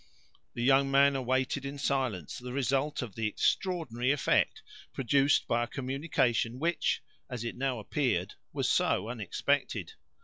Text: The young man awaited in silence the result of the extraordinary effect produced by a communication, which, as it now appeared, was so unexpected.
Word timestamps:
The 0.55 0.63
young 0.63 0.89
man 0.89 1.15
awaited 1.15 1.63
in 1.63 1.77
silence 1.77 2.39
the 2.39 2.51
result 2.51 3.03
of 3.03 3.13
the 3.13 3.27
extraordinary 3.27 4.11
effect 4.11 4.63
produced 4.93 5.47
by 5.47 5.61
a 5.63 5.67
communication, 5.67 6.57
which, 6.57 7.03
as 7.29 7.43
it 7.43 7.55
now 7.55 7.77
appeared, 7.77 8.33
was 8.51 8.67
so 8.67 9.09
unexpected. 9.09 9.93